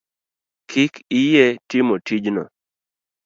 [0.69, 2.43] Kik iyie timo tijno?